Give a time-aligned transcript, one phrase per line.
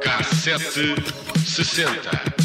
[0.00, 0.94] Cassete
[1.44, 2.35] 60.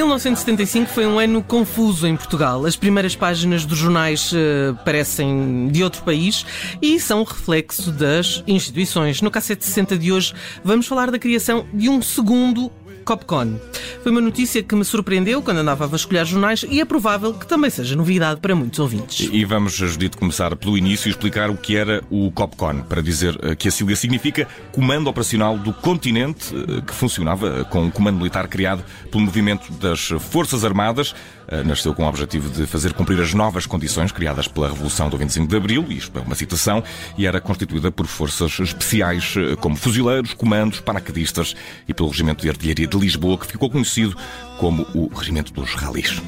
[0.00, 2.64] 1975 foi um ano confuso em Portugal.
[2.64, 6.46] As primeiras páginas dos jornais eh, parecem de outro país
[6.80, 9.20] e são reflexo das instituições.
[9.20, 10.32] No Cassete 60 de hoje
[10.64, 12.72] vamos falar da criação de um segundo
[13.04, 13.58] Copcon.
[14.02, 17.46] Foi uma notícia que me surpreendeu quando andava a vasculhar jornais e é provável que
[17.46, 19.28] também seja novidade para muitos ouvintes.
[19.30, 23.38] E vamos, Judito, começar pelo início e explicar o que era o COPCON, para dizer
[23.42, 28.16] eh, que a sigla significa Comando Operacional do Continente, eh, que funcionava com um comando
[28.18, 31.14] militar criado pelo movimento das Forças Armadas.
[31.50, 35.18] Eh, Nasceu com o objetivo de fazer cumprir as novas condições criadas pela Revolução do
[35.18, 36.82] 25 de Abril, isto é uma citação,
[37.18, 41.56] e era constituída por forças especiais eh, como fuzileiros, comandos, paraquedistas
[41.88, 44.16] e pelo Regimento de Artilharia de Lisboa, que ficou conhecido
[44.58, 46.20] como o Regimento dos Ralis.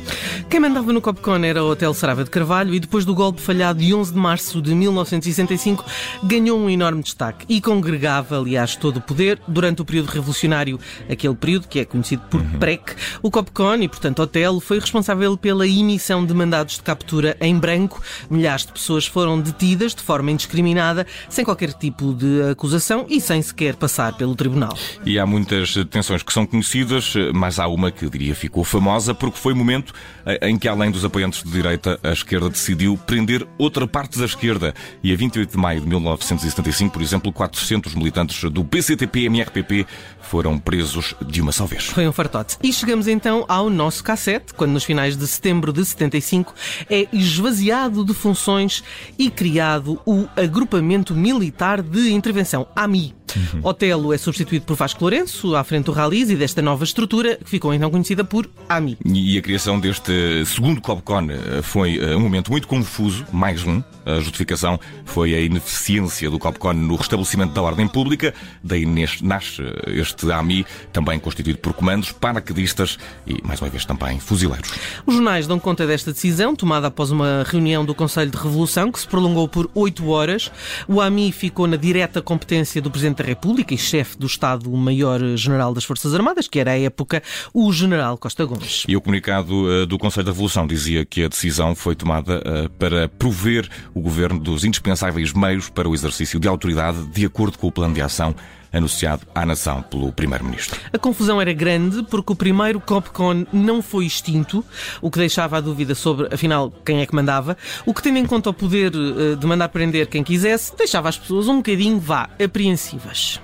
[0.49, 3.79] Quem mandava no Copcon era o Hotel Sarava de Carvalho e depois do golpe falhado
[3.79, 5.85] de 11 de março de 1965
[6.25, 10.81] ganhou um enorme destaque e congregava, aliás, todo o poder durante o período revolucionário,
[11.11, 12.97] aquele período que é conhecido por PREC.
[13.23, 18.03] O Copcon e, portanto, Hotel foi responsável pela emissão de mandados de captura em branco.
[18.31, 23.43] Milhares de pessoas foram detidas de forma indiscriminada, sem qualquer tipo de acusação e sem
[23.43, 24.77] sequer passar pelo tribunal.
[25.05, 29.39] E há muitas tensões que são conhecidas, mas há uma que diria ficou famosa porque
[29.39, 29.93] foi o momento
[30.25, 34.25] eh, em que, além dos apoiantes de direita, a esquerda decidiu prender outra parte da
[34.25, 34.75] esquerda.
[35.03, 39.87] E a 28 de maio de 1975, por exemplo, 400 militantes do PCTP-MRPP
[40.21, 41.87] foram presos de uma só vez.
[41.87, 42.57] Foi um fartote.
[42.63, 46.55] E chegamos então ao nosso cassete, quando nos finais de setembro de 75
[46.89, 48.83] é esvaziado de funções
[49.19, 53.22] e criado o Agrupamento Militar de Intervenção, AMI.
[53.63, 57.49] Otelo é substituído por Vasco Lourenço, à frente do Ralis e desta nova estrutura, que
[57.51, 58.99] ficou então conhecida por AMI.
[59.05, 63.83] E a criação deste segundo Copcon eh, foi eh, um momento muito confuso, mais um.
[64.05, 69.63] A justificação foi a ineficiência do Copcon no restabelecimento da ordem pública, daí neste- nasce
[69.87, 74.71] este AMI, também constituído por comandos, paraquedistas e, mais uma vez, também fuzileiros.
[75.07, 78.99] Os jornais dão conta desta decisão, tomada após uma reunião do Conselho de Revolução, que
[78.99, 80.51] se prolongou por oito horas.
[80.89, 85.85] O AMI ficou na direta competência do Presidente da República e chefe do Estado-Maior-General das
[85.85, 87.23] Forças Armadas, que era à época
[87.55, 88.85] o General Costa Gomes.
[88.89, 92.69] E o comunicado eh, do Conselho da Revolução dizia que a decisão foi tomada eh,
[92.79, 97.69] para prover o governo dos indispensáveis meios para o exercício de autoridade de acordo com
[97.69, 98.35] o plano de ação
[98.73, 100.81] anunciado à nação pelo Primeiro-Ministro.
[100.93, 104.65] A confusão era grande porque o primeiro Copcon não foi extinto,
[105.01, 108.27] o que deixava a dúvida sobre, afinal, quem é que mandava, o que, tendo em
[108.27, 112.31] conta o poder eh, de mandar prender quem quisesse, deixava as pessoas um bocadinho, vá,
[112.43, 113.41] apreensivas.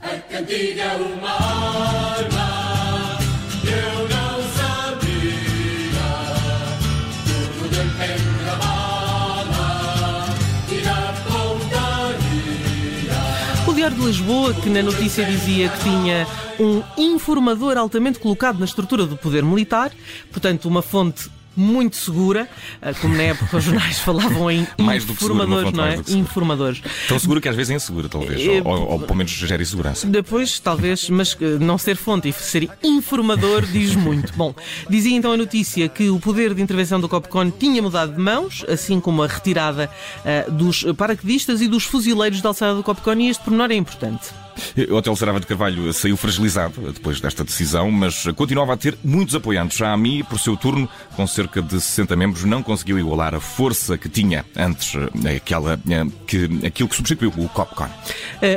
[0.00, 1.45] A cantiga é uma
[13.76, 16.26] Diário de Lisboa, que na notícia dizia que tinha
[16.58, 19.92] um informador altamente colocado na estrutura do poder militar,
[20.32, 22.48] portanto, uma fonte muito segura,
[22.82, 25.96] eh, como na época os jornais falavam em segura, informadores, fonte não é?
[25.96, 26.18] segura.
[26.18, 26.82] Informadores.
[27.08, 28.40] Tão seguro que às vezes é insegura, talvez.
[28.40, 30.06] É, Ou, ou, pelo menos gera insegurança.
[30.06, 34.32] Depois, talvez, mas eh, não ser fonte e ser informador diz muito.
[34.34, 34.54] Bom,
[34.88, 38.64] dizia então a notícia que o poder de intervenção do Copcon tinha mudado de mãos,
[38.68, 39.90] assim como a retirada
[40.24, 44.45] eh, dos paraquedistas e dos fuzileiros da alçada do Copcon, e este pormenor é importante.
[44.90, 49.34] O Hotel Sarava de Carvalho saiu fragilizado depois desta decisão, mas continuava a ter muitos
[49.34, 49.80] apoiantes.
[49.80, 53.96] A AMI, por seu turno, com cerca de 60 membros, não conseguiu igualar a força
[53.96, 54.94] que tinha antes
[55.24, 57.88] eh, aquela, eh, que, aquilo que substituiu o Copcon.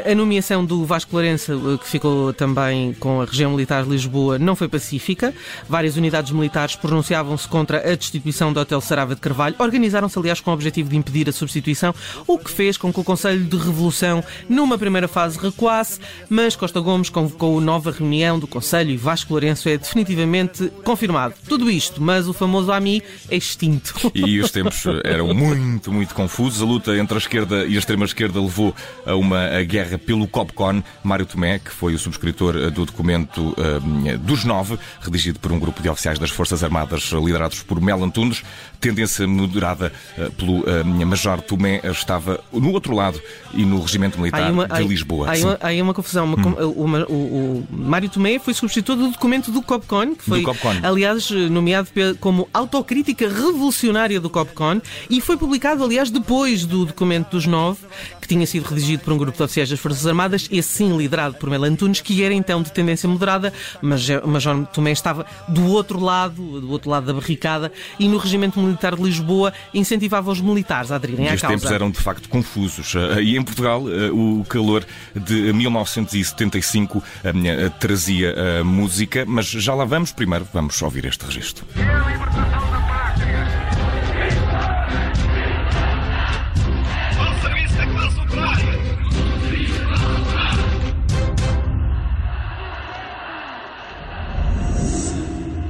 [0.06, 4.38] A nomeação do Vasco Lourenço, eh, que ficou também com a região militar de Lisboa,
[4.38, 5.34] não foi pacífica.
[5.68, 9.56] Várias unidades militares pronunciavam-se contra a destituição do Hotel Sarava de Carvalho.
[9.58, 11.94] Organizaram-se, aliás, com o objetivo de impedir a substituição,
[12.28, 15.89] o que fez com que o Conselho de Revolução, numa primeira fase, recuasse,
[16.30, 21.34] mas Costa Gomes convocou nova reunião do Conselho e Vasco Lourenço é definitivamente confirmado.
[21.48, 24.12] Tudo isto, mas o famoso AMI é extinto.
[24.14, 26.62] E os tempos eram muito, muito confusos.
[26.62, 28.76] A luta entre a esquerda e a extrema-esquerda levou
[29.06, 30.84] a uma guerra pelo Copcon.
[31.04, 35.60] Mário Tomé, que foi o subscritor eh, do documento eh, dos nove, redigido por um
[35.60, 38.44] grupo de oficiais das Forças Armadas liderados por Mel Antunes,
[38.80, 43.20] tendência moderada eh, pelo eh, Major Tomé, estava no outro lado
[43.54, 45.28] e no Regimento Militar uma- de Lisboa.
[45.62, 46.26] há há aí uma confusão.
[46.26, 46.74] Uma, hum.
[46.76, 50.44] uma, o, o, Mário Tomé foi substituto do documento do Copcon, que foi,
[50.84, 51.90] aliás, nomeado
[52.20, 57.80] como autocrítica revolucionária do Copcon e foi publicado, aliás, depois do documento dos nove,
[58.22, 61.36] que tinha sido redigido por um grupo de oficiais das Forças Armadas, esse sim liderado
[61.36, 65.66] por Mel Antunes, que era então de tendência moderada, mas o Major Tomé estava do
[65.68, 70.42] outro lado, do outro lado da barricada, e no Regimento Militar de Lisboa incentivava os
[70.42, 71.56] militares a aderirem à causa.
[71.56, 72.96] Os tempos eram de facto confusos.
[72.96, 74.86] Eh, e em Portugal, eh, o calor
[75.16, 80.12] de 1975 eh, trazia música, mas já lá vamos.
[80.12, 81.66] Primeiro, vamos ouvir este registro.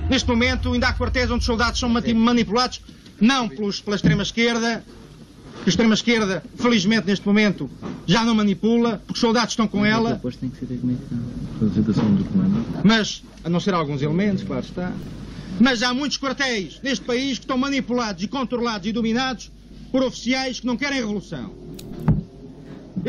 [0.10, 2.81] Neste momento, ainda há quartéis onde os soldados são manipulados,
[3.22, 4.84] não pelos, pela extrema-esquerda,
[5.69, 7.69] que a extrema-esquerda, felizmente, neste momento,
[8.07, 10.13] já não manipula, porque os soldados estão com ela.
[10.13, 12.66] Depois tem que ser do comando.
[12.83, 14.92] Mas, a não ser alguns elementos, claro está.
[15.60, 19.51] Mas há muitos quartéis neste país que estão manipulados e controlados e dominados
[19.92, 21.51] por oficiais que não querem revolução.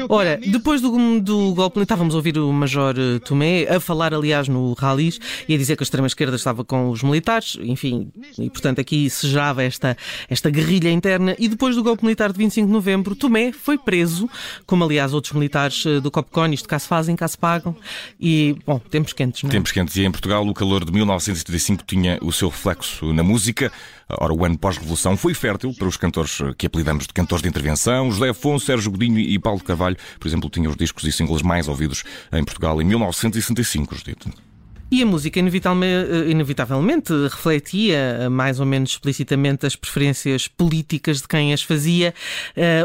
[0.08, 4.48] Ora, depois do, do golpe, estávamos a ouvir o Major eh, Tomé a falar, aliás,
[4.48, 8.80] no Ralis e a dizer que a extrema-esquerda estava com os militares, enfim, e portanto
[8.80, 9.96] aqui se gerava esta,
[10.28, 11.34] esta guerrilha interna.
[11.38, 14.28] E depois do golpe militar de 25 de novembro, Tomé foi preso,
[14.66, 17.74] como aliás outros militares eh, do Copcon, isto cá se fazem, cá se pagam,
[18.20, 19.52] e, bom, tempos quentes, não é?
[19.52, 19.96] Tempos quentes.
[19.96, 23.72] E em Portugal, o calor de 1975 tinha o seu reflexo na música.
[24.18, 28.10] Ora, o ano pós-revolução foi fértil para os cantores que apelidamos de cantores de intervenção.
[28.10, 31.68] José Afonso, Sérgio Godinho e Paulo Carvalho, por exemplo, tinham os discos e singles mais
[31.68, 34.49] ouvidos em Portugal em 1965, Judito.
[34.90, 41.28] E a música inevitavelmente, inevitavelmente refletia eh, mais ou menos explicitamente as preferências políticas de
[41.28, 42.12] quem as fazia.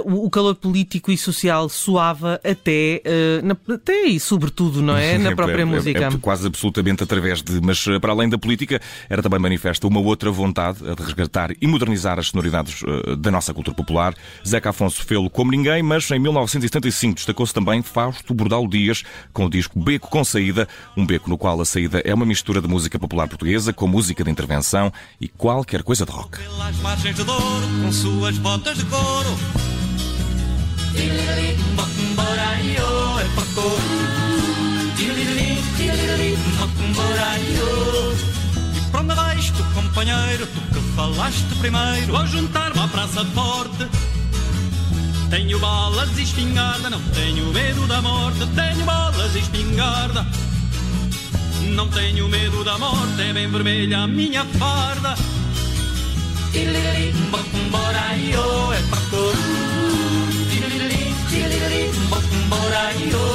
[0.05, 3.01] Uh, o calor político e social soava até,
[3.43, 5.17] na, até e sobretudo, não é?
[5.25, 6.03] Na própria é, é, música.
[6.03, 7.59] É, é, quase absolutamente através de.
[7.61, 8.79] Mas para além da política,
[9.09, 12.83] era também manifesta uma outra vontade de resgatar e modernizar as sonoridades
[13.17, 14.13] da nossa cultura popular.
[14.47, 19.03] Zeca Afonso fê-lo como ninguém, mas em 1975 destacou-se também Fausto Bordal Dias
[19.33, 22.61] com o disco Beco com Saída, um beco no qual a saída é uma mistura
[22.61, 26.39] de música popular portuguesa com música de intervenção e qualquer coisa de rock.
[26.39, 29.37] Pelas margens de Douro, com suas botas de couro.
[30.95, 31.55] E
[38.91, 43.87] para onde vais tu, companheiro, tu que falaste primeiro, Vou juntar-me à Praça Forte.
[45.29, 50.25] Tenho balas e espingarda, não tenho medo da morte, tenho balas e espingarda.
[51.73, 55.15] Não tenho medo da morte, é bem vermelha a minha farda.
[56.53, 57.05] É
[62.49, 63.25] Bora io.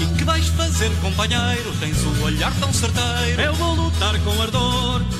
[0.00, 1.72] E que vais fazer, companheiro?
[1.80, 3.40] Tens o olhar tão certeiro.
[3.40, 5.19] Eu vou lutar com ardor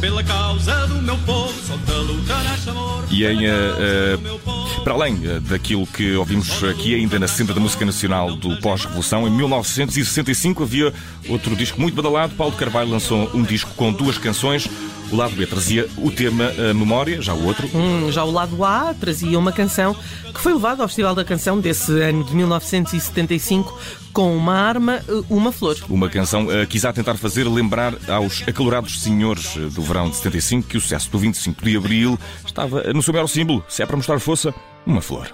[0.00, 3.04] pela causa do meu povo, só da luta nasce amor.
[3.10, 7.84] E em, uh, para além uh, daquilo que ouvimos aqui ainda na senda da música
[7.84, 10.92] nacional do pós-revolução, em 1965 havia
[11.28, 12.34] outro disco muito badalado.
[12.34, 14.68] Paulo Carvalho lançou um disco com duas canções.
[15.10, 17.68] O lado B trazia o tema Memória, já o outro.
[17.74, 19.94] Hum, já o lado A trazia uma canção
[20.34, 23.78] que foi levada ao Festival da Canção desse ano de 1975
[24.12, 25.76] com uma arma, eh, uma flor.
[25.90, 30.68] Uma canção uh, quis tentar fazer lembrar aos acalorados senhores eh, do verão de 75
[30.68, 33.96] que o sucesso do 25 de Abril estava no seu maior símbolo, se é para
[33.96, 34.54] mostrar força,
[34.86, 35.30] uma flor.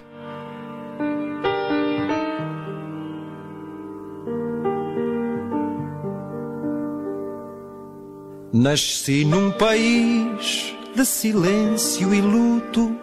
[8.63, 12.97] Nasci num país de silêncio e luto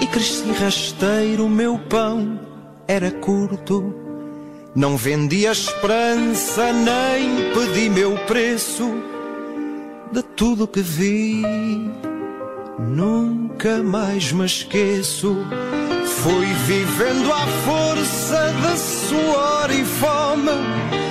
[0.00, 2.40] e cresci rasteiro, meu pão
[2.86, 3.94] era curto.
[4.74, 8.90] Não vendi a esperança, nem pedi meu preço
[10.10, 11.42] de tudo que vi.
[12.78, 15.36] Nunca mais me esqueço.
[16.22, 21.07] Fui vivendo à força de suor e fome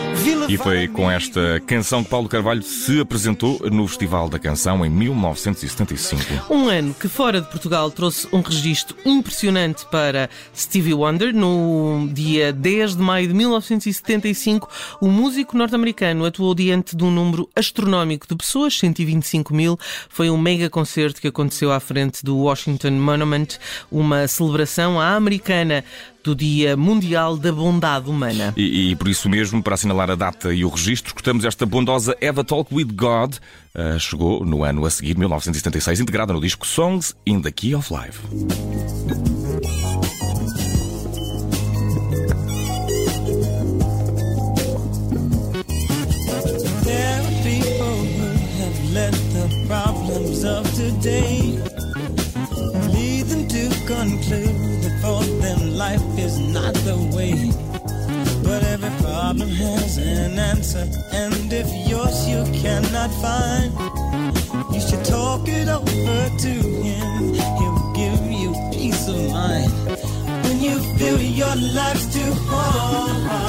[0.50, 4.90] e foi com esta canção que Paulo Carvalho se apresentou no Festival da Canção em
[4.90, 6.54] 1975.
[6.54, 11.34] Um ano que fora de Portugal trouxe um registro impressionante para Stevie Wonder.
[11.34, 14.70] No dia 10 de maio de 1975,
[15.02, 19.78] o músico norte-americano atuou diante de um número astronómico de pessoas, 125 mil.
[20.10, 23.48] Foi um mega concerto que aconteceu à frente do Washington Monument,
[23.92, 25.84] uma celebração à americana
[26.28, 28.54] do Dia Mundial da Bondade Humana.
[28.58, 32.18] E, e por isso mesmo, para assinalar a data e o registro, escutamos esta bondosa
[32.20, 33.36] Eva Talk with God.
[33.74, 37.94] Uh, chegou no ano a seguir, 1976, integrada no disco Songs in the Key of
[37.94, 38.20] Life.
[60.38, 63.72] An answer, and if yours you cannot find,
[64.74, 66.54] you should talk it over to
[66.84, 67.34] him.
[67.34, 69.72] He'll give you peace of mind
[70.44, 73.47] when you feel your life's too hard.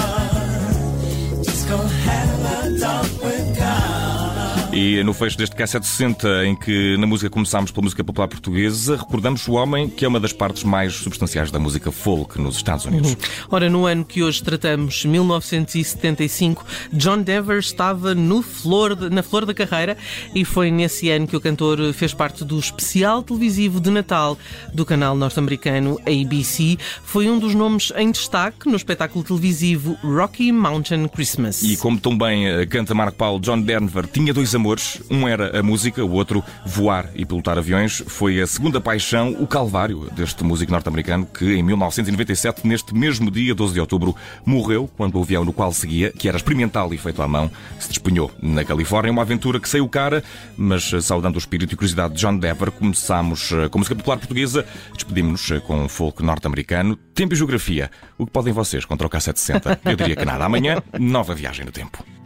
[4.89, 9.47] E no fecho deste K760, em que na música começámos pela música popular portuguesa, recordamos
[9.47, 13.11] o homem que é uma das partes mais substanciais da música folk nos Estados Unidos.
[13.11, 13.17] Uhum.
[13.51, 19.45] Ora, no ano que hoje tratamos, 1975, John Denver estava no flor de, na flor
[19.45, 19.95] da carreira
[20.35, 24.39] e foi nesse ano que o cantor fez parte do especial televisivo de Natal
[24.73, 26.79] do canal norte-americano ABC.
[27.05, 31.63] Foi um dos nomes em destaque no espetáculo televisivo Rocky Mountain Christmas.
[31.63, 35.03] E como tão bem eh, canta Marco Paulo, John Denver tinha dois amores amores.
[35.11, 38.03] Um era a música, o outro voar e pilotar aviões.
[38.07, 43.55] Foi a segunda paixão, o calvário deste músico norte-americano que em 1997, neste mesmo dia,
[43.55, 47.21] 12 de outubro, morreu quando o avião no qual seguia, que era experimental e feito
[47.21, 49.13] à mão, se despenhou na Califórnia.
[49.13, 50.23] Uma aventura que saiu cara,
[50.57, 54.65] mas saudando o espírito e curiosidade de John Dever, começámos eh, com música popular portuguesa,
[54.95, 56.97] despedimos-nos eh, com folk norte-americano.
[57.15, 57.91] Tempo e geografia.
[58.17, 59.79] O que podem vocês contra o K760?
[59.85, 60.45] Eu diria que nada.
[60.45, 62.18] Amanhã, nova viagem no tempo.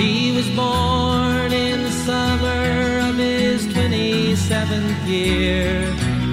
[0.00, 5.84] He was born in the summer of his 27th year,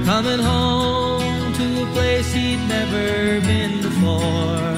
[0.05, 4.77] coming home to a place he'd never been before.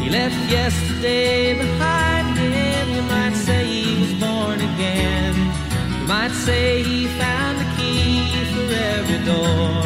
[0.00, 5.34] He left yesterday behind him, you might say he was born again.
[5.98, 9.82] You might say he found the key for every door.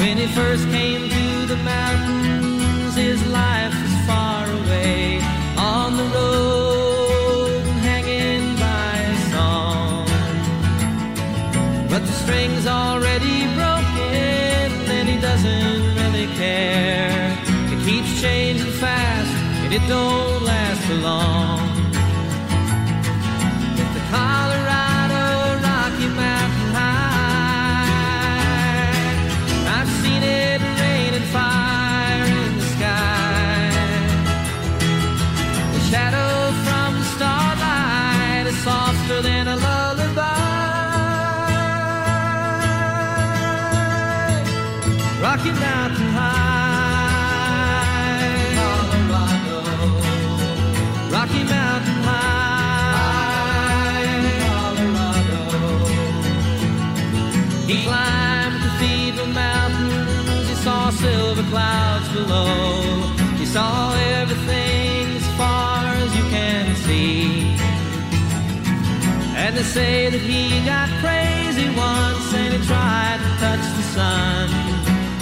[0.00, 4.47] When he first came to the mountains, his life was far
[19.78, 21.67] it don't last long.
[60.98, 62.46] Silver clouds below.
[63.38, 67.56] He saw everything as far as you can see.
[69.42, 74.46] And they say that he got crazy once and he tried to touch the sun.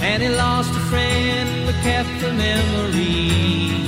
[0.09, 3.85] And he lost a friend but kept a memory.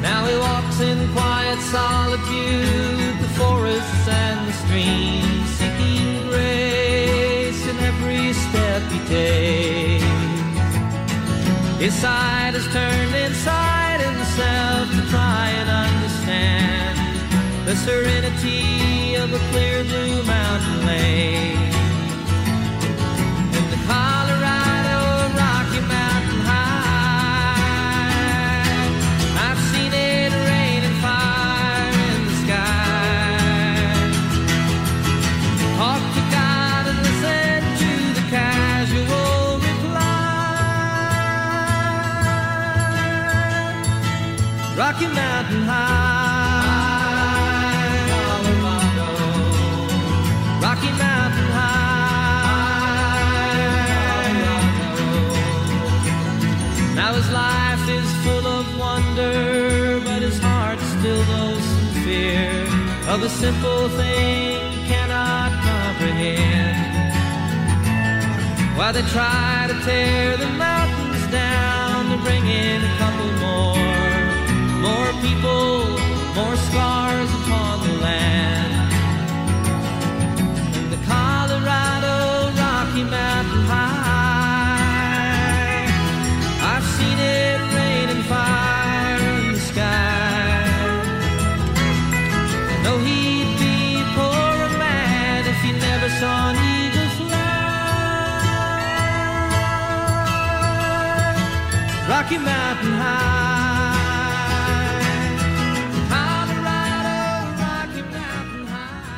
[0.00, 8.32] Now he walks in quiet solitude, the forests and the streams, seeking grace in every
[8.32, 9.57] step he takes.
[11.88, 16.98] His side is turned inside himself to try and understand
[17.66, 21.67] the serenity of a clear blue mountain lake.
[63.08, 66.76] Of a simple thing cannot comprehend.
[68.76, 73.77] While they try to tear the mountains down to bring in a couple more,
[102.28, 103.88] Rocky Mountain High.
[106.10, 107.16] Colorado,
[107.56, 109.08] Rocky Mountain High.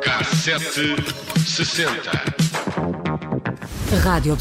[0.00, 0.96] Cassete
[1.44, 2.40] 60.
[4.02, 4.36] Rádio